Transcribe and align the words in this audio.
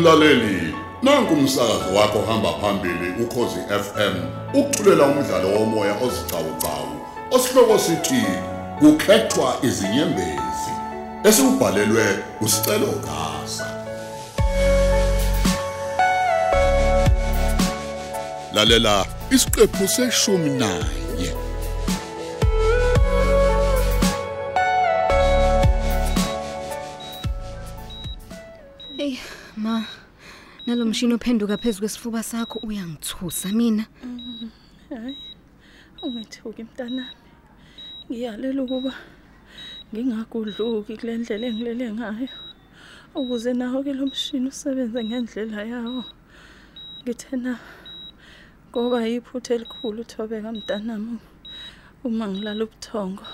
Mlaleli, 0.00 0.74
nanku 1.02 1.34
umsakazo 1.34 1.94
wakho 1.94 2.22
hamba 2.22 2.52
phambili 2.52 3.22
ukhozi 3.22 3.60
FM. 3.68 4.14
Ukuthulela 4.54 5.04
umdlalo 5.04 5.48
womoya 5.48 5.94
ozicawucawu. 6.02 7.00
Osihloko 7.30 7.78
sithi 7.78 8.24
kukhethwa 8.78 9.56
izinyembezi. 9.62 10.72
Esibhalelwe 11.24 12.18
usicelo 12.40 12.86
Gasa. 12.86 13.66
Lalela 18.52 19.06
isiqephu 19.30 19.88
seshumi 19.88 20.50
nanye. 20.50 21.39
Nalomshini 30.66 31.14
ophenduka 31.14 31.56
phezulu 31.56 31.80
kwesifuba 31.80 32.22
sakho 32.22 32.58
uyangithusa 32.68 33.48
mina. 33.58 33.84
Hayi 34.90 35.16
ungithuki 36.02 36.62
mntanami. 36.64 37.16
Ngiyalela 38.06 38.62
ukuba 38.62 38.92
ngingagudluki 39.92 40.96
kule 40.96 41.18
ndlela 41.18 41.46
engilele 41.46 41.86
ngayo. 41.92 42.28
Ukuze 43.14 43.52
nawo 43.52 43.82
ke 43.84 43.92
lo 43.92 44.06
mshini 44.06 44.48
usebenze 44.48 45.04
ngendlela 45.04 45.64
yawo 45.72 46.04
ngithena 47.02 47.58
ngoba 48.70 48.98
yiphutha 49.10 49.54
elikhulu 49.54 50.00
uthobeka 50.02 50.52
mntanami 50.52 51.18
uma 52.04 52.24
ngilala 52.28 52.64
ubuthongo. 52.64 53.26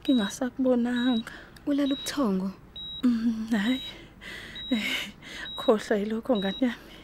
Ngingasakubonanga. 0.00 1.32
Ulala 1.66 1.94
ubuthongo? 1.94 2.48
Mm, 3.04 3.48
hayi. 3.50 3.74
eh, 3.74 4.01
khohlwa 5.56 5.96
yilokho 5.98 6.36
ngani 6.36 6.58
yami? 6.60 6.94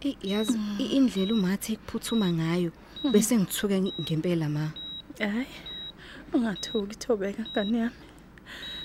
Eh 0.00 0.16
yazi 0.22 0.58
i- 0.78 0.92
indlela 0.96 1.32
umathe 1.34 1.72
ekuphuthuma 1.72 2.28
ngayo 2.32 2.70
bese 3.12 3.36
ngithuke 3.38 3.76
ngi- 3.80 3.94
ngempela 4.02 4.48
ma. 4.48 4.64
Hayi 5.18 5.46
ungathuki 6.32 6.96
thobeka 6.96 7.42
ngani 7.52 7.78
yami? 7.78 7.96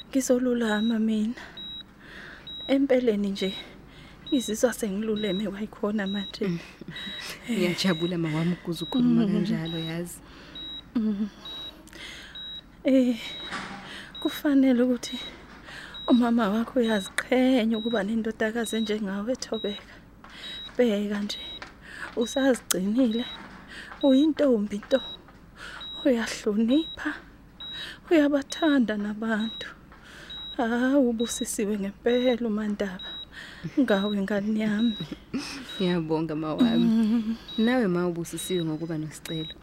Ngizolulama 0.09 0.99
mina. 0.99 1.41
Empeleni 2.67 3.29
nje 3.31 3.53
izizwa 4.31 4.73
sengiluleme 4.73 5.47
wayikhona 5.47 6.07
manje. 6.07 6.59
Ngiyajabula 7.49 8.17
mawami 8.17 8.53
ukuze 8.53 8.83
ukhuluma 8.85 9.25
kanjalo 9.27 9.77
yazi. 9.79 10.19
Eh 12.83 13.17
kufanele 14.21 14.83
ukuthi 14.83 15.19
umama 16.11 16.43
wakho 16.53 16.73
uyaziqhenya 16.79 17.75
ukuba 17.77 17.99
nendodakazi 18.03 18.73
enjengawe 18.79 19.33
thobeka. 19.43 19.95
Bheka 20.75 21.19
nje. 21.23 21.41
Usazigcinile. 22.21 23.25
Uyintombi 24.07 24.75
into 24.81 24.99
uyahlonipha. 26.05 27.11
Uyabathanda 28.09 28.93
nabantu. 29.05 29.69
Hawu 30.57 31.09
ubusisiwe 31.11 31.73
ngempela 31.81 32.45
umandaba. 32.51 33.08
Ngawe 33.79 34.17
ngani 34.21 34.59
yami? 34.59 34.95
Ngiyabonga 35.75 36.35
mawami. 36.35 37.35
Nawe 37.57 37.87
ma 37.87 38.07
ubusisiwe 38.07 38.65
ngokuba 38.65 38.97
nosicelo 38.97 39.53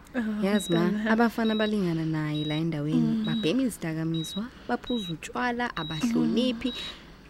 yazi 0.43 0.73
ma 0.73 0.81
mntanami. 0.81 1.11
abafana 1.11 1.55
balingana 1.55 2.05
naye 2.05 2.45
la 2.45 2.55
endaweni 2.57 3.25
babhema 3.25 3.63
izidakamizwa 3.63 4.45
baphuza 4.69 5.13
utshwala 5.13 5.77
abahloniphi. 5.77 6.73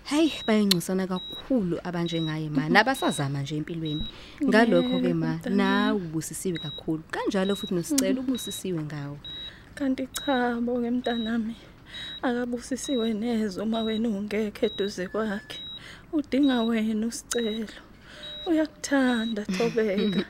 Hey 0.05 0.31
bayingcosana 0.47 1.07
kakhulu 1.07 1.79
abanjengaye 1.83 2.49
ma 2.49 2.69
nabasazama 2.69 3.43
nje 3.43 3.57
empilweni. 3.57 4.07
Ngalokho 4.45 5.01
ke 5.01 5.15
ma 5.15 5.41
nawe 5.51 5.99
ubusisiwe 5.99 6.59
kakhulu. 6.59 7.03
Kanjalo 7.11 7.57
futhi 7.57 7.75
nosicelo 7.75 8.21
ubusisiwe 8.21 8.83
ngawo 8.83 9.19
kanti 9.75 10.07
cha 10.07 10.57
boke 10.61 10.91
mntanami 10.91 11.57
akabusisiwe 12.23 13.15
neze 13.15 13.61
uma 13.61 13.83
wena 13.83 14.09
ungekho 14.09 14.67
eduze 14.67 15.09
kwakhe. 15.09 15.66
Udinga 16.13 16.63
wena 16.63 17.07
usicelo. 17.07 17.81
Uyakuthanda 18.47 19.45
thobeka. 19.45 20.25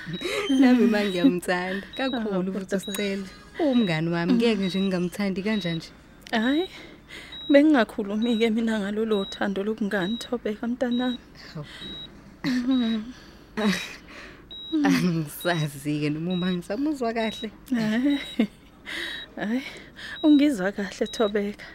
Nami 0.60 0.86
ma 0.86 1.00
ngiyamthanda 1.04 1.86
kakhulu 1.96 2.28
Ah, 2.28 2.44
futhi 2.44 2.52
kodwa 2.52 2.76
usicelo 2.78 3.26
umngani 3.60 4.08
wami 4.10 4.32
ngeke 4.32 4.64
nje 4.66 4.80
ngingamthandi 4.80 5.42
kanjani 5.42 5.88
hayi 6.32 6.68
bengingakhulumi 7.50 8.38
ke 8.40 8.48
mina 8.50 8.80
ngalolo 8.80 9.24
thando 9.24 9.60
lobungani 9.64 10.16
thobeka 10.16 10.66
mntanami. 10.66 11.18
Angisazi 14.72 16.00
ke 16.00 16.08
noma 16.10 16.32
uma 16.32 16.48
ngisamuzwa 16.52 17.12
kahle. 17.12 17.48
Hayi 17.76 18.18
hayi 19.36 19.62
ungizwa 20.22 20.72
kahle 20.72 21.06
thobeka. 21.06 21.66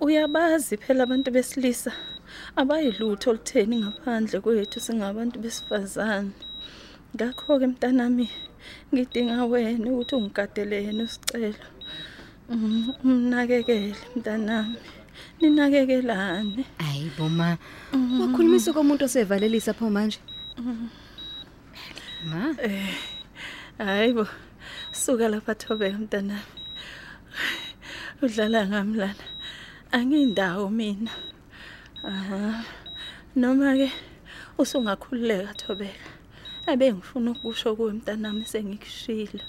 Uyabazi 0.00 0.76
phela 0.76 1.02
abantu 1.04 1.30
besilisa. 1.30 1.92
Abayilutho 2.60 3.30
olutheni 3.30 3.76
ngaphandle 3.82 4.40
kwethu 4.44 4.78
singabantu 4.80 5.36
besifazane. 5.42 6.32
Ngakho 7.14 7.58
ke 7.60 7.66
mntanami 7.66 8.26
ngidinga 8.92 9.44
wena 9.50 9.86
ukuthi 9.90 10.14
ungigadele 10.14 10.76
yena 10.84 11.02
usicelo. 11.04 11.66
Mm, 12.50 12.94
umnakekele 13.04 13.96
mntanami. 14.16 14.78
Ninakekelane. 15.40 16.64
Hayi 16.78 17.10
boma 17.16 17.58
wakhulumisa 18.20 18.72
komuntu 18.72 19.04
osevalelisa 19.04 19.72
pho 19.74 19.90
manje? 19.90 20.20
Ma? 22.30 22.54
Hayibo 23.78 24.26
suka 24.92 25.28
lapha 25.28 25.54
thobeka 25.54 25.98
mntanami. 25.98 26.50
Udlala 28.22 28.66
ngami 28.68 28.96
lana 28.98 29.24
angiyindawo 29.92 30.70
mina. 30.70 31.10
Aha. 32.04 32.64
Noma 33.36 33.76
ke 33.76 33.92
usungakhululeka 34.58 35.54
thobeka. 35.54 36.08
Abe 36.66 36.92
ngifuna 36.92 37.30
ukusho 37.30 37.76
kuwe 37.76 37.92
mntanami 37.92 38.44
sengikushilo. 38.44 39.44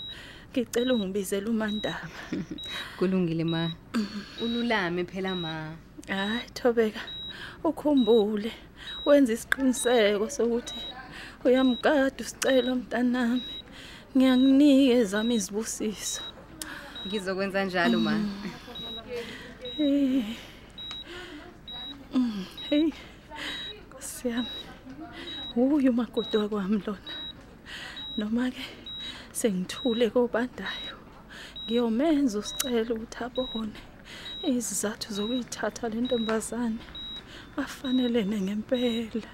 Ngicela 0.51 0.93
ungibizele 0.93 1.47
umandaba. 1.47 2.09
Kulungile 2.97 3.43
ma. 3.43 3.71
Ululame 4.41 5.05
phela 5.05 5.35
ma. 5.35 5.75
Hayi 6.07 6.49
thobeka 6.53 6.99
ukhumbule. 7.63 8.51
Wenza 9.05 9.33
isiqiniseko 9.33 10.29
sokuthi 10.29 10.75
uyamgada 11.45 12.15
usicelo 12.19 12.75
mntanami. 12.75 13.43
Ngiyanginikeza 14.15 15.05
zami 15.05 15.35
izibusiso. 15.35 16.21
Ngizokwenza 17.07 17.63
njalo 17.65 17.99
ma. 17.99 18.19
Eh. 19.79 20.50
Mm, 22.71 22.77
Hey. 22.77 22.93
Siyami. 23.99 24.47
Uyu 25.55 25.91
umakoti 25.91 26.37
wakwami 26.37 26.81
lona. 26.87 27.13
Noma 28.17 28.51
ke 28.51 28.63
sengithule 29.31 30.09
kobandayo. 30.09 30.95
Ngiyomenza 31.65 32.39
usicelo 32.39 32.95
ukuthi 32.95 33.23
abone 33.23 33.75
izizathu 34.43 35.13
zokuyithatha 35.13 35.89
le 35.89 36.01
ntombazane. 36.01 36.79
Bafanelene 37.57 38.37
ngempela. 38.41 39.31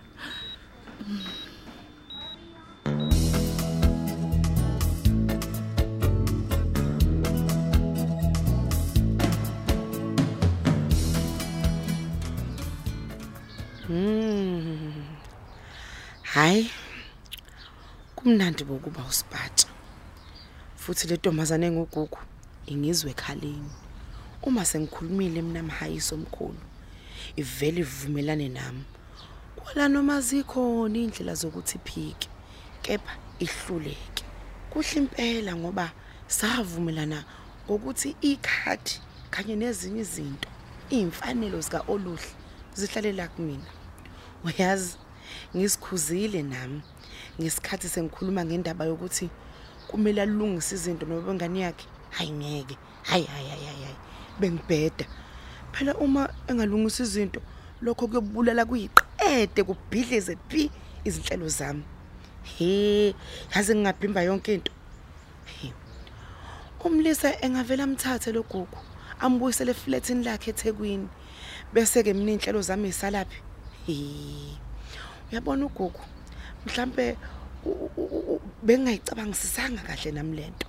Hayi. 16.37 16.69
Kumnandi 18.15 18.63
bokuba 18.63 19.03
usipatsha. 19.09 19.67
Futhi 20.75 21.07
le 21.07 21.15
ntombazane 21.15 21.65
engugugu 21.67 22.19
ingizwe 22.67 23.13
khaleni. 23.13 23.71
Uma 24.43 24.65
sengikhulumile 24.65 25.41
mina 25.41 25.63
mhayiso 25.63 26.15
omkhulu. 26.15 26.61
Ivele 27.35 27.81
ivumelane 27.81 28.49
nami. 28.49 28.83
Kwala 29.55 29.87
noma 29.89 30.21
zikhona 30.21 30.97
indlela 30.97 31.33
zokuthi 31.33 31.77
iphike. 31.77 32.29
Kepha 32.83 33.17
ihluleke. 33.39 34.23
Kuhle 34.69 34.95
impela 35.01 35.55
ngoba 35.55 35.91
savumelana 36.27 37.25
ngokuthi 37.65 38.15
ikhadi 38.21 39.01
kanye 39.31 39.55
nezinye 39.55 40.01
izinto 40.01 40.49
imfanelo 40.89 41.61
zika 41.61 41.81
Oluhle 41.87 42.29
zihlalela 42.75 43.27
kumina. 43.27 43.69
Uyazi 44.45 44.97
ngisikhuzile 45.55 46.43
nami 46.43 46.81
ngesikhathi 47.39 47.87
sengikhuluma 47.89 48.45
ngendaba 48.45 48.85
yokuthi 48.85 49.29
kumele 49.87 50.21
alungise 50.21 50.75
izinto 50.75 51.05
nobangani 51.05 51.61
yakhe. 51.61 51.87
Hayi 52.09 52.31
ngeke. 52.31 52.77
Hayi 53.03 53.23
hayi 53.23 53.49
hayi 53.49 53.65
hayi 53.65 53.83
hayi. 53.83 53.97
bengibheda. 54.39 55.05
Phela 55.71 55.95
uma 55.95 56.29
engalungisa 56.47 57.03
izinto 57.03 57.41
lokho 57.81 58.07
kuyobulala 58.07 58.65
kuyiqa 58.65 59.05
ede 59.17 59.63
kubhidlize 59.63 60.35
pi 60.35 60.71
izinhlelo 61.03 61.47
zami. 61.49 61.83
He 62.43 63.15
yazi 63.55 63.75
ngingabhimba 63.75 64.21
yonke 64.21 64.53
into. 64.53 64.71
He. 65.45 65.73
umlisa 66.83 67.41
engavela 67.41 67.83
amthathe 67.83 68.31
lo 68.31 68.43
gugu 68.43 68.79
ambuyisele 69.19 69.71
eflatini 69.71 70.23
lakhe 70.23 70.51
eThekwini 70.51 71.07
bese 71.73 72.03
ke 72.03 72.13
mina 72.13 72.31
inhlelo 72.31 72.61
zami 72.61 72.87
isalaphi 72.87 73.41
he. 73.85 74.66
Uyabona 75.31 75.65
ugugu 75.65 76.01
mhlambe 76.65 77.17
bengingayicabangisisanga 78.63 79.81
kahle 79.87 80.11
nami 80.11 80.35
lento 80.37 80.67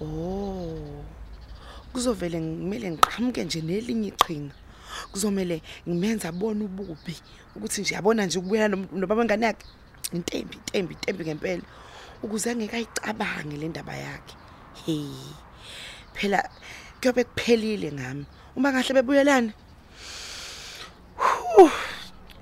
oh. 0.00 1.04
Kuzovele 1.92 2.40
ngimele 2.40 2.90
ngiqhamuke 2.90 3.44
nje 3.44 3.60
nelinye 3.64 4.08
iqhinga. 4.12 4.54
Kuzomela 5.12 5.56
ngimenza 5.88 6.28
abone 6.28 6.64
ububi 6.68 7.16
ukuthi 7.56 7.80
nje 7.80 7.94
yabona 7.94 8.26
nje 8.26 8.38
ukubuya 8.38 8.68
nom- 8.68 8.92
nobaba 8.92 9.24
ngane 9.24 9.46
yakhe. 9.46 9.66
Intembi 10.12 10.56
intembi 10.60 10.92
intembi 10.94 11.24
ngempela. 11.24 11.62
Ukuze 12.22 12.50
angeke 12.50 12.76
ayicabange 12.76 13.56
le 13.56 13.68
ndaba 13.68 13.96
yakhe. 13.96 14.34
He 14.84 14.96
phela 16.12 16.44
kuyobe 17.00 17.24
kuphelile 17.24 17.92
ngami. 17.92 18.26
Uma 18.56 18.72
kahle 18.72 18.92
bebuyelana. 18.94 19.52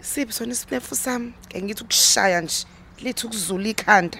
Huh, 0.04 0.10
siphi 0.10 0.32
sona 0.32 0.52
isinefu 0.52 0.94
sami 0.96 1.32
ke 1.48 1.62
ngithi 1.62 1.82
ukushaya 1.84 2.40
nje 2.40 2.66
lithi 3.02 3.22
ukuzula 3.26 3.68
ikhanda 3.72 4.18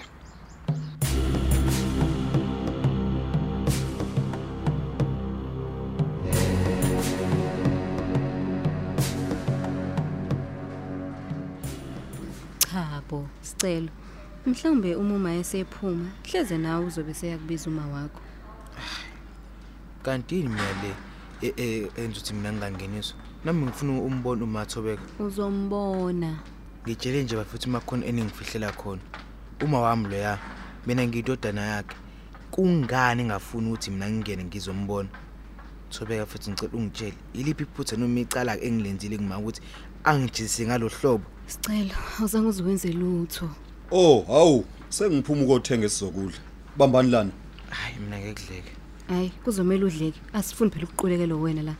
Cha 12.59 13.01
bo, 13.09 13.27
sicelo. 13.41 13.89
Mhlawumbe 14.45 14.95
uma 14.95 15.15
uma 15.15 15.31
esephuma, 15.33 16.09
hleze 16.27 16.57
nawe 16.57 16.85
uzobe 16.85 17.13
seyakubiza 17.13 17.69
uma 17.69 17.85
wakho. 17.87 18.21
kanti 20.03 20.35
yini 20.35 20.49
mina 20.49 20.63
le 20.81 20.87
e- 20.87 20.91
e- 20.91 21.14
enza 21.41 22.19
ukuthi 22.19 22.33
mina 22.33 22.51
ngingangeniswa 22.53 23.17
nami 23.45 23.65
ngifuna 23.65 24.01
umbona 24.01 24.43
umathobeka 24.43 25.03
Uzombona. 25.19 26.39
ngitshele 26.87 27.23
nje 27.23 27.35
bafuthi 27.35 27.69
makhona 27.69 28.05
eningifihlela 28.05 28.71
khona 28.71 29.01
uma 29.63 29.79
wami 29.81 30.07
loya 30.09 30.39
mina 30.87 31.07
ngiyidodana 31.07 31.61
yakhe 31.61 31.95
kungani 32.51 33.21
engafuni 33.21 33.67
ukuthi 33.67 33.91
mina 33.91 34.09
ngingene 34.09 34.43
ngizombona 34.43 35.09
thobeka 35.89 36.25
futhi 36.25 36.51
ngicela 36.51 36.73
ungitshele 36.73 37.17
yiliphi 37.33 37.63
iphutha 37.63 37.95
noma 37.97 38.19
icala 38.19 38.61
engilenzile 38.61 39.17
ngima 39.17 39.37
ukuthi 39.39 39.61
angijizise 40.03 40.65
ngalohlobo 40.65 41.25
Sicelo, 41.47 41.93
awuzange 42.19 42.47
uziwenze 42.47 42.91
lutho. 42.91 43.49
Oh, 43.91 44.25
hawu, 44.27 44.65
sengiphuma 44.89 45.43
ukothenga 45.43 45.85
isizokudla. 45.85 46.39
Bambani 46.77 47.11
lana. 47.11 47.31
hayi 47.69 47.95
mina 47.99 48.19
ngeke 48.19 48.41
kudleke 48.41 48.71
Hayi, 49.07 49.29
kuzomela 49.43 49.85
udleke. 49.85 50.21
Asifuni 50.33 50.71
phela 50.71 50.85
ukuqulekela 50.85 51.35
wena 51.35 51.61
la. 51.63 51.75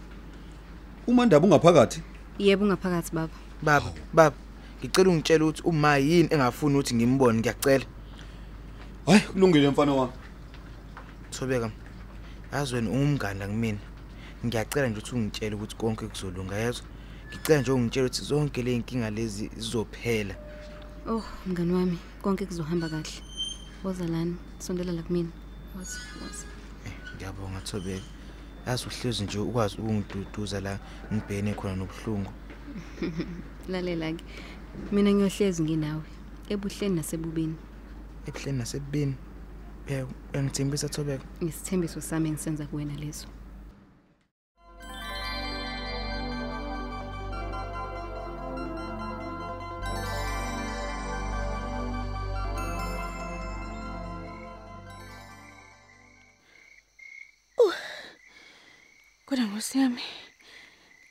Uma 1.07 1.25
ndaba 1.25 1.45
ungaphakathi? 1.47 2.01
Yebo 2.39 2.63
ungaphakathi 2.65 3.11
baba. 3.15 3.33
baba 3.61 3.91
baba 4.13 4.35
ngicela 4.83 5.09
ungitshele 5.09 5.43
ukuthi 5.43 5.61
uma 5.65 5.97
yini 5.97 6.27
engafuni 6.31 6.75
ukuthi 6.75 6.95
ngimbone 6.95 7.39
ngiyacela 7.39 7.85
Hayi, 9.05 9.19
kulungile 9.21 9.69
mfana 9.69 9.93
wami. 9.93 10.13
thobeka 11.31 11.71
yazi 12.53 12.75
wena 12.75 12.89
ungumngane 12.89 13.47
kumina 13.47 13.79
ngiyacela 14.45 14.87
nje 14.87 14.99
ukuthi 14.99 15.15
ungitshele 15.15 15.55
ukuthi 15.55 15.75
konke 15.75 16.07
kuzolunga 16.07 16.55
yezwa 16.55 16.85
ngicela 17.29 17.61
nje 17.61 17.71
ungitshele 17.71 18.05
ukuthi 18.07 18.21
zonke 18.23 18.63
le 18.63 18.75
inkinga 18.75 19.09
lezi 19.09 19.49
zizophela 19.55 20.35
Oh, 21.07 21.23
mngani 21.47 21.73
wami, 21.73 21.97
konke 22.21 22.45
kuzohamba 22.45 22.89
kahle. 22.89 23.09
Woza 23.83 24.07
lana, 24.07 24.33
sondela 24.59 24.91
la 24.91 25.03
kumina. 25.03 25.29
Woza, 25.77 25.99
woza. 26.21 26.45
Eh, 27.15 27.21
ngiyabonga 27.21 27.61
thobeka 27.61 28.03
yazi 28.67 28.85
uhlezi 28.87 29.23
nje 29.23 29.39
ukwazi 29.39 29.77
ukungiduduza 29.77 30.61
la 30.61 30.79
ngibhene 31.13 31.53
khona 31.53 31.75
nobuhlungu 31.75 32.31
Lalela 33.69 34.11
ke. 34.13 34.23
Mina 34.91 35.11
ngiyohlezi 35.13 35.63
nginawe. 35.63 36.03
Ebuhleni 36.49 36.95
nasebubini. 36.95 37.55
ebuhleni 38.27 38.57
nasebubini 38.57 39.15
eh 39.87 40.05
uyangithembisa 40.33 40.89
thobeka 40.89 41.23
Isithembiso 41.39 42.01
sami 42.01 42.29
engisenza 42.29 42.65
kuwena 42.65 42.95
leso. 42.95 43.27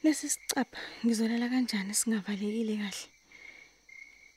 Lesi 0.04 0.28
sicapha 0.28 0.80
ngizolala 1.04 1.48
kanjani 1.48 1.94
singavalekile 2.00 2.74
kahle. 2.82 3.06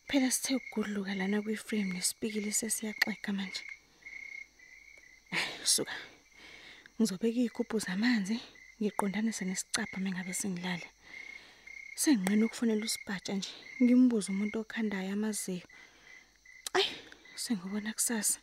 Phela 0.07 0.31
sithe 0.31 0.55
ukugudluka 0.55 1.13
lana 1.19 1.37
kwi-frame 1.43 1.91
nesipikili 1.93 2.51
sesiyaxega 2.59 3.31
manje. 3.37 3.63
Ay, 5.31 5.43
Suka. 5.73 5.95
Ngizobeka 6.95 7.39
izigubhu 7.39 7.79
zamanzi 7.85 8.37
ngiqondanise 8.79 9.43
nesicapha 9.45 9.97
mengabe 9.99 10.33
sengilala. 10.33 10.87
Senginqena 12.01 12.45
ukufonela 12.45 12.85
usipatsha 12.85 13.33
nje 13.35 13.51
ngimbuze 13.83 14.27
umuntu 14.31 14.55
okhandayo 14.63 15.11
amaziyo. 15.13 15.67
Ay, 16.77 16.87
sengibona 17.35 17.91
kusasa. 17.97 18.39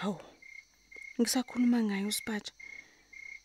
Hawu. 0.00 0.20
Ngisakhuluma 1.20 1.78
ngayo 1.84 2.08
usipatsha. 2.08 2.52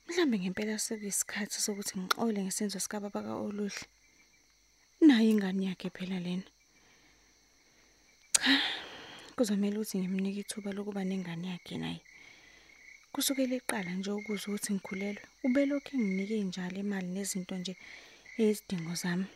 Mhlambe 0.08 0.36
ngempela 0.40 0.76
sekuyisikhathi 0.86 1.58
sokuthi 1.66 1.94
ngixole 2.02 2.40
ngesenzo 2.44 2.80
sika 2.84 2.98
baba 3.04 3.20
kaOluhle. 3.28 3.84
Nayi 5.08 5.30
ingane 5.34 5.64
yakhe 5.70 5.90
phela 5.96 6.18
lena. 6.26 6.48
Cha, 8.36 8.54
kuzomela 9.36 9.76
ukuthi 9.78 9.96
ngimnike 10.00 10.40
ithuba 10.44 10.70
lokuba 10.76 11.02
nengane 11.10 11.48
yakhe 11.54 11.76
naye. 11.84 12.00
Kusukela 13.14 13.56
eqala 13.60 13.92
nje 13.96 14.12
ukuze 14.20 14.46
ukuthi 14.48 14.70
ngikhulelwe, 14.74 15.24
ubelokhu 15.46 15.92
enginike 15.96 16.38
njalo 16.48 16.78
imali 16.84 17.10
nezinto 17.16 17.54
nje 17.60 17.74
ezidingo 18.44 18.94
zami. 19.02 19.28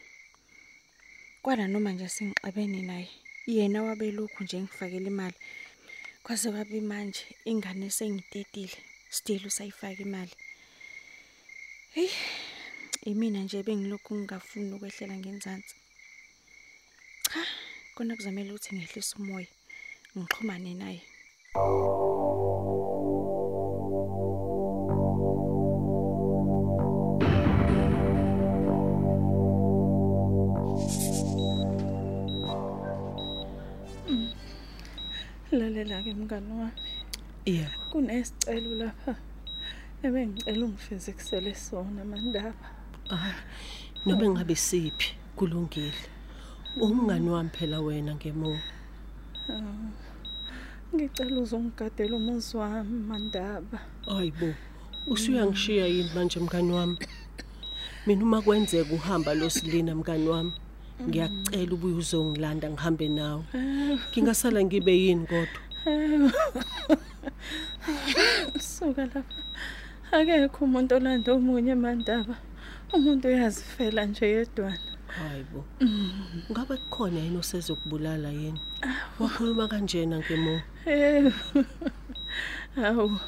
Kwala 1.43 1.63
noma 1.71 1.89
nje 1.93 2.07
singixabene 2.15 2.79
naye, 2.89 3.09
yena 3.55 3.79
wabelokhu 3.87 4.39
nje 4.43 4.57
ngifakela 4.63 5.07
imali. 5.13 5.37
Kwaze 6.23 6.47
kwabe 6.53 6.79
manje 6.91 7.23
ingane 7.51 7.87
sengitetile, 7.97 8.77
still 9.17 9.43
usayifaka 9.49 10.01
imali. 10.07 10.33
Hey, 11.93 12.09
imina 13.03 13.39
nje 13.43 13.63
bengilokhu 13.63 14.15
ngingafuni 14.15 14.73
ukwehlela 14.73 15.15
ngenzansi. 15.17 15.75
Cha, 17.27 17.43
kona 17.95 18.15
kuzamela 18.15 18.49
ukuthi 18.53 18.75
ngehlise 18.75 19.15
umoya, 19.19 19.47
ngixhumane 20.17 20.73
naye. 20.73 21.01
Lalela 35.51 36.03
ke 36.03 36.13
mngani 36.13 36.51
wami. 36.59 36.71
Yeah. 37.45 37.71
Kunesicelo 37.91 38.75
lapha. 38.79 39.30
Ebengicela 40.03 40.65
ungifezekisele 40.65 41.55
sona 41.55 42.03
mandaba. 42.05 42.67
Ah. 43.09 43.35
Noma 44.05 44.29
ngabe 44.29 44.55
siphi 44.55 45.13
kulungile. 45.35 45.93
Umngani 46.81 47.29
wami 47.29 47.49
phela 47.49 47.79
wena 47.81 48.15
ngemo. 48.15 48.57
Ngicela 50.93 51.41
uzongigadela 51.41 52.15
umuzi 52.17 52.57
wami 52.57 52.99
mandaba. 53.09 53.79
Hayibo. 54.05 54.53
Usuyangishiya 55.07 55.85
yini 55.87 56.09
manje 56.15 56.39
mngani 56.39 56.71
wami? 56.71 56.97
Mina 58.07 58.23
uma 58.23 58.41
kwenzeka 58.41 58.93
uhamba 58.93 59.33
losilina 59.33 59.95
mngani 59.95 60.27
wami, 60.27 60.53
ngiyakucela 61.07 61.73
ubuye 61.73 61.95
uzongilanda 61.95 62.69
ngihambe 62.69 63.07
nawe. 63.07 63.43
Ngingasala 64.11 64.63
ngibe 64.63 64.97
yini 64.97 65.27
kodwa? 65.27 65.61
Suka 68.59 69.05
lapha. 69.05 69.41
Akekho 70.11 70.65
umuntu 70.65 70.91
olanda 70.95 71.29
omunye 71.33 71.75
mandaba. 71.75 72.35
Umuntu 72.93 73.27
uyazifela 73.27 74.05
nje 74.05 74.25
yedwana. 74.33 74.91
Hayibo. 75.17 75.61
Ngabe 76.51 76.75
kukhona 76.77 77.19
yini 77.19 77.37
osezokubulala 77.37 78.29
yini? 78.29 78.61
Wakhuluma 79.19 79.67
kanjena 79.71 80.17
ngemo. 80.19 80.55
Eh. 80.85 81.33
Awu, 82.85 83.19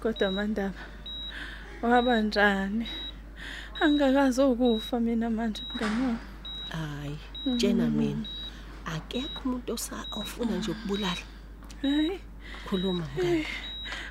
kodwa 0.00 0.30
mandaba. 0.30 0.82
Wabanjani? 1.82 2.86
Angakazi 3.80 4.42
ukufa 4.42 5.00
mina 5.00 5.30
manje 5.30 5.62
mngani 5.74 6.02
wami. 6.06 6.32
hayi 6.72 7.18
tshena 7.56 7.86
mina 7.90 8.26
akekho 8.94 9.40
umuntu 9.44 9.72
osa 9.72 9.96
ofuna 10.12 10.56
nje 10.56 10.70
ukubulala 10.70 11.24
hayi 11.82 12.20
khuluma 12.66 13.04
mngani 13.12 13.46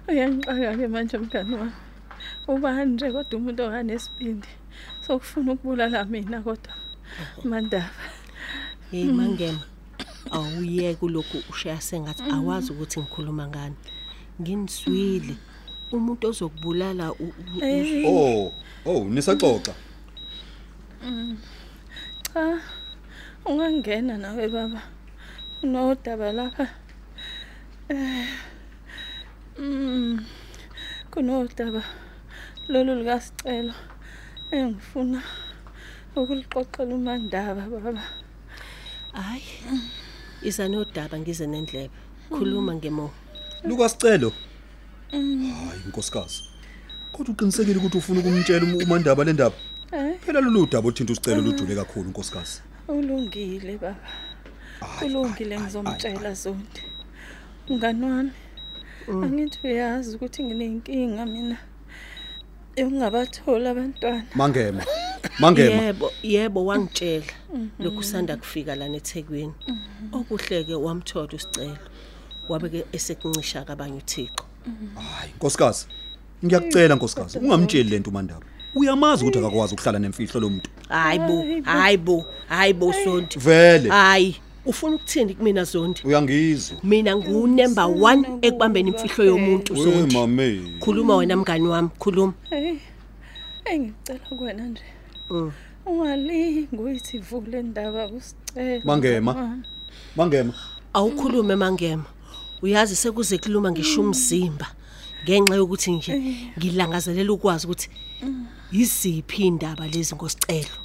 uyangixaka 0.08 0.78
ke 0.78 0.88
manje 0.88 1.18
mngani 1.18 1.56
wami 1.56 1.78
ubani 2.48 2.94
nje 2.94 3.12
kodwa 3.12 3.40
umuntu 3.40 3.64
okanesibindi 3.64 4.48
sokufuna 5.06 5.52
ukubulala 5.54 6.06
mina 6.06 6.42
kodwa 6.42 6.74
mandaba. 7.44 7.90
Hey 8.92 9.06
mangema 9.06 9.64
awuyeke 10.32 11.08
lokhu 11.08 11.44
ushaya 11.50 11.82
sengathi 11.82 12.24
awazi 12.32 12.72
ukuthi 12.72 13.00
ngikhuluma 13.00 13.48
ngani. 13.48 13.76
Nginiswile. 14.42 15.36
Umuntu 15.92 16.28
ozokubulala 16.28 17.12
Oh, 18.06 18.52
oh, 18.86 19.04
nisaxoxa. 19.10 19.74
cha 22.34 22.62
ungangena 23.46 24.18
nawe 24.18 24.48
baba. 24.48 24.82
Unodaba 25.64 26.32
lapha. 26.32 26.68
Eh 27.90 28.28
mm 29.60 30.20
kunodaba. 31.12 31.84
Lolu 32.68 32.96
likasicelo 32.96 33.74
engifuna 34.52 35.22
ukulixoxela 36.16 36.96
umandaba 36.96 37.62
baba. 37.70 38.04
Hayi 39.14 39.44
iza 40.44 40.68
nodaba 40.68 41.20
ngize 41.20 41.48
nendlebe. 41.48 41.90
Khuluma 42.30 42.74
ngemo 42.76 43.12
Lukasicelo. 43.64 44.32
Hayi 45.12 45.82
inkosikazi. 45.86 46.44
Kodwa 47.12 47.34
uqinisekile 47.34 47.78
ukuthi 47.80 47.98
ufuna 47.98 48.20
ukumtshela 48.20 48.66
um- 48.66 48.84
umandaba 48.84 49.24
le 49.24 49.34
ndaba? 49.34 49.56
eh? 49.92 50.16
Phela 50.26 50.40
lolu 50.42 50.66
daba 50.72 50.88
othinta 50.88 51.14
usicelo 51.14 51.42
lujule 51.42 51.76
kakhulu 51.76 52.08
inkosikazi. 52.08 52.62
ulungile 52.88 53.78
baba. 53.78 53.96
Hayi, 54.80 55.12
kulungile 55.12 55.56
hayi, 55.56 55.62
ngizomtshela 55.66 56.34
zonke 56.34 56.84
mngani 57.70 58.06
wami 58.06 58.32
angithi 59.08 59.60
uyazi 59.68 60.16
ukuthi 60.16 60.44
nginenkinga 60.44 61.26
mina. 61.26 61.58
Yokungabathola 62.76 63.70
abantwana 63.72 64.24
Mangema. 64.36 64.84
Mangema. 65.40 65.82
yebo 65.84 66.12
yebo 66.24 66.66
wangitshela 66.66 67.26
lokhu 67.80 68.00
usanda 68.00 68.38
kufika 68.38 68.76
lana 68.76 68.98
eThekwini 68.98 69.54
okuhleke 70.14 70.76
wamthola 70.76 71.34
usicelo 71.34 71.78
wabe 72.50 72.70
ke 72.70 72.86
esekuncisha 72.92 73.64
kabanye 73.66 73.98
uThixo 73.98 74.46
Hayi 74.96 75.32
inkosikazi. 75.34 75.86
Ngiyakucela 76.46 76.94
inkosikazi, 76.94 77.38
ungamtsheli 77.38 77.90
lento 77.90 78.10
umandaba. 78.10 78.46
Uyamazi 78.76 79.24
ukuthi 79.24 79.40
akakwazi 79.40 79.74
ukuhlala 79.74 80.00
nemfihlo 80.00 80.40
lo 80.42 80.50
muntu. 80.50 80.70
hayibo 80.90 81.46
hayibo 81.64 82.26
hayibo 82.48 82.94
Sondi 82.94 83.40
Vele. 83.40 83.90
hayi 83.90 84.36
ufuna 84.66 84.96
ukuthini 84.96 85.36
kumina 85.36 85.64
Zondi? 85.64 86.02
Uyangizwa. 86.04 86.78
mina 86.84 87.16
ngu 87.16 87.48
number 87.48 87.84
1 87.86 88.40
ekubambeni 88.42 88.90
imfihlo 88.90 89.26
yomuntu 89.26 89.76
Zondi. 89.76 90.16
mame. 90.16 90.62
khuluma 90.80 91.16
wena 91.16 91.38
mngani 91.38 91.68
wami 91.68 91.90
khuluma. 92.00 92.34
Hey 92.50 92.78
engicela 93.66 94.20
kuwena 94.38 94.66
nje. 94.66 94.82
Mm. 95.30 95.52
ungalingi 95.86 96.78
uyithi 96.78 97.18
vule 97.18 97.60
indaba 97.60 98.08
kusicela 98.08 98.82
Mangema. 98.86 99.62
Mangema. 100.16 100.54
awukhulume 100.94 101.56
mangema. 101.56 102.06
Uyazi 102.62 102.96
sekuze 102.96 103.38
kuluma 103.38 103.72
ngisho 103.72 104.02
umzimba. 104.02 104.68
Ngenxa 105.24 105.56
yokuthi 105.56 105.92
nje 105.92 106.14
ngilangazelela 106.58 107.34
ukwazi 107.34 107.66
ukuthi 107.68 107.90
yiziphi 108.72 109.44
indaba 109.48 109.88
lezi 109.88 110.16
ngosicelo? 110.16 110.76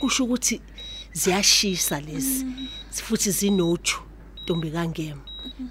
Kusho 0.00 0.24
ukuthi 0.24 0.60
ziyashisa 1.14 2.00
lezi 2.00 2.44
futhi 3.06 3.30
zinothu 3.30 3.98
ntombi 4.42 4.70
kangema 4.70 5.22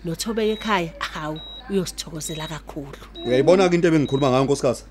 nothobeka 0.05 0.51
ekhaya 0.55 0.91
hawu 0.99 1.39
uyosithokozela 1.69 2.47
kakhulu 2.47 2.99
Uyayibona 3.25 3.69
ke 3.69 3.75
into 3.75 3.87
ebengikhuluma 3.87 4.29
ngayo 4.29 4.43
inkosikazi? 4.43 4.83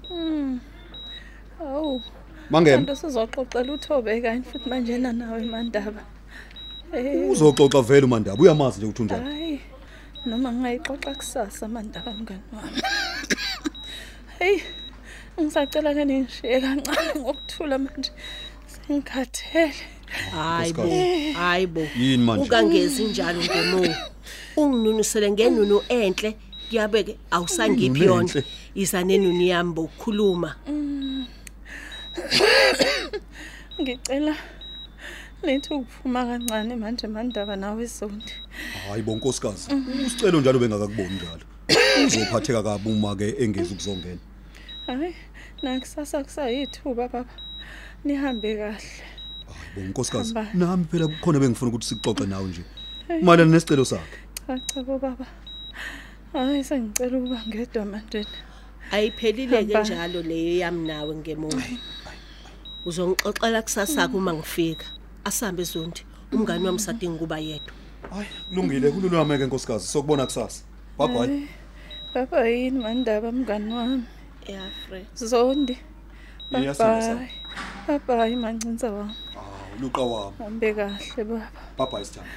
awu 1.61 2.03
Mangema. 2.51 2.85
kanti 2.85 3.01
sizoxoxela 3.01 3.73
uthobe 3.73 4.21
kanye 4.21 4.43
futhi 4.43 4.69
manje 4.71 4.99
na 4.99 5.13
nawe 5.13 5.45
mandaba 5.45 6.03
eh 6.93 7.31
Uzoxoxa 7.31 7.83
vele 7.83 8.05
umandaba. 8.07 8.43
Uyamazi 8.43 8.77
nje 8.79 8.87
ukuthi 8.87 9.03
unjani. 9.03 9.25
hayi 9.25 9.61
noma 10.27 10.53
ngingayixoxa 10.53 11.15
kusasa 11.15 11.69
mandaba 11.69 12.13
mngani 12.13 12.43
wami 12.53 12.83
hey 14.39 14.59
ngisacela 15.41 15.95
ke 15.95 16.05
ningishiye 16.05 16.61
kancane 16.61 17.13
ngokuthula 17.21 17.79
manje 17.79 18.11
sengikhathele 18.73 19.75
hayibo 20.33 20.83
Nkosikazi. 20.83 21.33
hayibo 21.33 21.81
Yini 21.99 22.25
manje? 22.25 22.43
ungangezi 22.45 23.05
njalo 23.05 23.41
ngemo 23.45 23.95
unginunusele 24.57 25.31
ngenunu 25.31 25.83
enhle 25.89 26.37
kuyabeke 26.69 27.17
awusangiphi 27.31 27.87
Inunu 27.87 28.05
yona 28.05 28.23
enhle. 28.23 28.45
isa 28.75 29.05
nenunu 29.05 29.43
yami 29.43 29.73
bokukhuluma 29.73 30.57
ngicela 33.81 34.37
nithi 35.43 35.75
ukuphuma 35.75 36.25
kancane 36.27 36.77
manje 36.77 37.07
mandaba 37.07 37.57
nawe 37.57 37.87
zondi 37.87 38.33
Hayi 38.89 39.03
bonkosikazi. 39.03 39.69
Usicelo 40.07 40.41
njalo 40.41 40.59
bengakakuboni 40.59 41.15
njalo. 41.17 41.45
Uzophatheka 42.07 42.63
kabi 42.63 42.89
uma 42.91 43.17
ke 43.17 43.35
engezi 43.39 43.73
ukuzongena. 43.75 44.19
hayi 44.87 45.15
nakusasa 45.63 46.25
kusayithuba 46.25 47.09
baba 47.09 47.25
nihambe 48.05 48.57
kahle 48.57 48.83
Hayi 49.75 49.87
bonkosikazi. 49.87 50.35
Hamba. 50.35 50.51
Nami 50.55 50.85
phela 50.91 51.07
kukhona 51.09 51.39
bengifuna 51.41 51.69
ukuthi 51.71 51.87
sixoxe 51.89 52.27
nawe 52.27 52.49
nje. 52.49 52.65
Mayelana 53.23 53.51
nesicelo 53.51 53.85
sakhe. 53.85 54.19
cha 54.47 54.59
cha 54.75 54.83
bo 54.83 54.99
baba 54.99 55.27
hayi 56.33 56.65
sengicela 56.65 57.19
ukuba 57.19 57.39
ngedwa 57.49 57.85
manje 57.85 58.27
ayiphelile 58.91 59.65
ke 59.65 59.73
Hamba. 59.75 59.83
njalo 59.83 60.23
leyo 60.23 60.57
yami 60.59 60.89
nawe 60.89 61.15
ngemuva 61.17 61.63
uzongixoxela 62.87 63.63
kusasa 63.63 64.09
uma 64.09 64.33
ngifika 64.35 64.87
asambe 65.25 65.63
zondi 65.65 66.03
umngani 66.33 66.67
wami 66.67 66.79
sadinga 66.79 67.19
kuba 67.19 67.39
yedwa 67.39 67.73
Hayi 68.11 68.27
kulungile 68.49 68.91
kululame 68.91 69.39
ke 69.39 69.47
nkosikazi. 69.47 69.87
Sokubona 69.87 70.27
kusasa. 70.27 70.65
Bye 70.99 71.09
bye. 71.09 71.49
baba 72.15 72.49
yini 72.49 72.79
mandaba 72.83 73.33
mngani 73.33 73.73
wami 73.75 74.03
yeah 74.49 74.69
friend 74.89 75.07
zondi 75.17 75.79
bye 76.51 76.63
Iyasindisa. 76.63 77.15
bye 77.87 77.99
bye 77.99 78.17
bye 78.17 78.37
mancinza 78.37 78.91
wami 78.93 79.15
Ah, 79.32 79.32
luqa 79.81 80.03
wami. 80.03 80.37
hambe 80.39 80.75
kahle 80.75 81.25
baba 81.25 81.51
Bye 81.77 81.87
bye 81.91 82.05
sithando. 82.05 82.31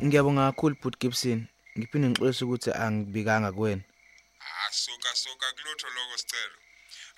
Ngiyabonga 0.00 0.52
kakhulu 0.52 0.76
Bud 0.80 0.96
Gibson. 0.98 1.46
Ngiphinde 1.76 2.08
ngixolisa 2.08 2.44
ukuthi 2.44 2.70
angibikanga 2.72 3.52
kuwena. 3.52 3.82
Ah 4.40 4.72
soka 4.72 5.10
soka 5.14 5.46
kulotho 5.56 5.88
lokho 5.94 6.16
sicelo. 6.16 6.58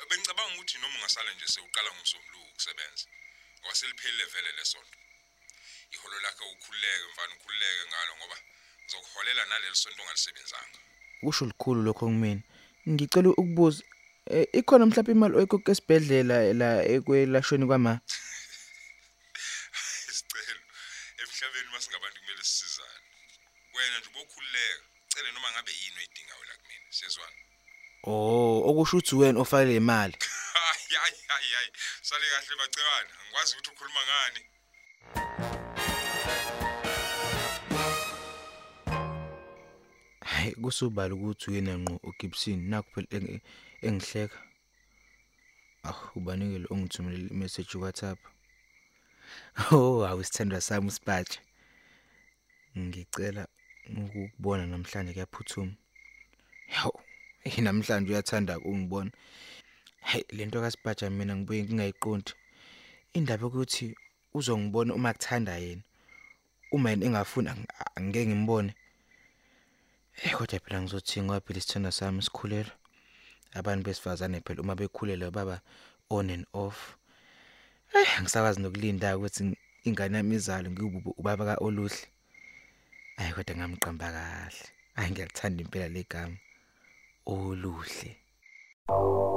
Bengicabanga 0.09 0.55
ukuthi 0.55 0.79
noma 0.79 0.97
ungasala 0.99 1.31
nje 1.35 1.47
sewuqala 1.47 1.89
ngomsombuluko 1.95 2.49
ukusebenza. 2.51 3.07
Waseliphelile 3.67 4.25
vele 4.33 4.51
lesonto. 4.59 5.02
Iholo 5.95 6.17
lakhe 6.25 6.45
ukhululeke 6.53 7.05
mfana 7.13 7.33
ukhululeke 7.37 7.83
ngalo 7.91 8.13
ngoba 8.17 8.37
ngizokuholela 8.85 9.43
naleli 9.45 9.77
sonto 9.77 10.03
ongalisebenzanga. 10.03 10.79
Kusho 11.21 11.45
likhulu 11.47 11.83
lokho 11.83 12.07
kumina. 12.07 12.43
Ngicela 12.89 13.29
ukubuza 13.29 13.83
eh, 14.27 14.47
ikhona 14.59 14.87
mhlawumbe 14.87 15.13
imali 15.13 15.35
oyikhokhe 15.37 15.71
esibhedlela 15.73 16.37
la 16.61 16.69
ekwelashweni 16.93 17.67
kwama. 17.67 17.93
Isicelo 20.11 20.63
emhlabeni 21.23 21.69
masingabantu 21.73 22.19
kumele 22.21 22.43
sisizane. 22.45 23.07
Wena 23.75 23.99
nje 23.99 24.11
bokhululeka. 24.15 24.85
Cele 25.13 25.29
noma 25.33 25.49
ngabe 25.53 25.73
yini 25.81 25.99
oyidingayo 26.01 26.45
la 26.49 26.55
kumina. 26.61 26.87
Siyezwana. 26.97 27.37
Oh, 28.05 28.59
okusho 28.69 28.97
ukuthi 28.97 29.15
wena 29.15 29.41
ofakele 29.41 29.77
imali. 29.77 30.17
Hayi 30.55 30.95
hayi 31.03 31.19
hayi 31.29 31.49
hayi. 31.57 31.71
Sale 32.03 32.27
kahle 32.33 32.57
bacebana. 32.61 33.11
Ngikwazi 33.25 33.53
ukuthi 33.55 33.71
ukhuluma 33.71 34.01
ngani. 34.07 34.41
Hayi 40.21 40.55
kusubala 40.55 41.15
ukuthi 41.15 41.51
uyena 41.51 41.79
ngqo 41.79 42.01
uGibson 42.09 42.59
nakho 42.71 42.89
phela 42.95 43.09
eng- 43.17 43.41
engihleka. 43.83 44.39
Ah 45.85 46.01
ubanikele 46.17 46.67
ongithumelele 46.71 47.29
imessage 47.35 47.75
WhatsApp. 47.79 48.19
Oh 49.73 50.07
awusithandwa 50.07 50.61
sami 50.61 50.89
uSpatsha. 50.89 51.41
Ngicela 52.79 53.47
ukukubona 53.97 54.67
namhlanje 54.67 55.13
kuyaphuthuma. 55.13 55.73
Hawu, 56.69 57.01
eh, 57.45 57.59
namhlanje 57.59 58.13
uyathanda 58.13 58.59
ukungibona. 58.59 59.11
Hey 60.01 60.25
lento 60.31 60.61
kaSpatsha 60.61 61.11
mina 61.11 61.37
ngibuye 61.37 61.65
ngingayiqondi. 61.65 62.33
Indaba 63.13 63.47
ukuthi 63.47 63.95
uzongibona 64.35 64.95
uma 64.95 65.13
kuthanda 65.13 65.57
yena. 65.59 65.83
uma 66.73 66.91
yena 66.91 67.07
engafuni 67.07 67.49
ang- 67.49 67.67
angeke 67.97 68.27
ngimbone. 68.27 68.75
Eh 70.25 70.33
kodwa 70.33 70.59
phela 70.61 70.81
ngizothi 70.83 71.23
ngoba 71.23 71.41
phela 71.41 71.59
isithanda 71.59 71.93
sami 71.93 72.23
sikhulela 72.23 72.73
abantu 73.55 73.83
besifazane 73.85 74.41
phela 74.41 74.63
uma 74.63 74.75
bekhulela 74.75 75.31
baba 75.31 75.61
on 76.11 76.31
and 76.31 76.47
off. 76.53 76.97
Eh 77.95 78.21
ngisakwazi 78.23 78.61
nokulinda 78.61 79.17
ukuthi 79.17 79.57
ingane 79.85 80.17
yami 80.17 80.37
izalo 80.37 80.71
ngiwubu 80.71 81.11
ubaba 81.19 81.45
ka 81.45 81.55
oluhle 81.61 82.07
ayi 83.19 83.33
kodwa 83.35 83.57
ngamqamba 83.57 84.07
kahle. 84.13 84.65
Ayi 84.97 85.11
ngiyalithanda 85.11 85.63
impela 85.63 85.89
legama 85.89 86.37
oluhle. 87.27 88.17
Hayi. 88.89 89.32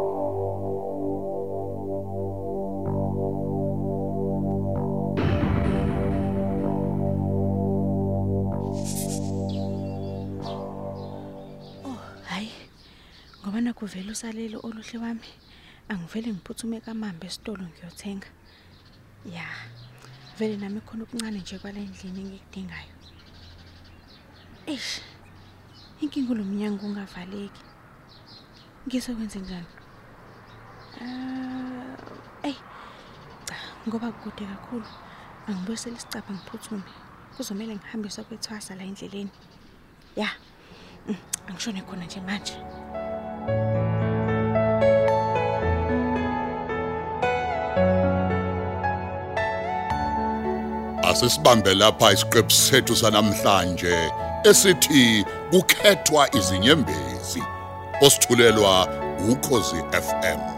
Ngoba 13.66 13.74
nakho 13.74 13.86
vele 13.88 14.12
usalele 14.12 14.58
oluhle 14.58 14.98
wami. 15.00 15.30
Angivele 15.90 16.30
ngiphuthume 16.34 16.82
kamambe 16.86 17.26
esitolo 17.28 17.66
ngiyothenga. 17.66 18.28
Ya. 19.26 19.48
Vele 20.38 20.58
nami 20.58 20.82
khona 20.82 21.04
okuncane 21.04 21.40
nje 21.40 21.58
kwalendlini 21.58 22.22
engikudingayo. 22.22 22.94
Eish. 24.68 25.02
Inkinga 26.02 26.34
lomnyango 26.36 26.86
ungavaleki. 26.86 27.64
Ngizokwenza 28.86 29.40
njani? 29.40 29.72
Ah, 31.02 31.98
ey. 32.44 32.58
Cha, 33.48 33.56
ngoba 33.88 34.12
kude 34.12 34.46
kakhulu. 34.46 34.86
Angibuyisela 35.48 35.98
isicapha 35.98 36.34
ngiphuthume. 36.34 36.84
Kuzomela 37.36 37.74
ngihambise 37.74 38.22
kwethwasa 38.24 38.76
la 38.76 38.84
endleleni. 38.84 39.32
Ya. 40.16 40.30
Mm, 41.08 41.18
Angishone 41.48 41.82
khona 41.82 42.06
nje 42.06 42.22
manje. 42.22 42.85
Asisibambe 51.16 51.74
lapha 51.74 52.12
isiqephu 52.14 52.52
sethu 52.52 52.96
sanamhlanje 52.96 54.12
esithi 54.44 55.26
kukhethwa 55.52 56.36
izinyembezi. 56.36 57.44
Osithulelwa 58.02 58.88
ukhozi 59.30 59.76
FM. 59.76 60.55